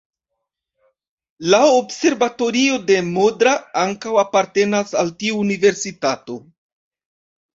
La 1.53 1.57
observatorio 1.73 2.79
de 2.87 2.97
Modra 3.09 3.53
ankaŭ 3.81 4.15
apartenas 4.23 4.97
al 5.03 5.11
tiu 5.21 5.39
universitato. 5.43 6.39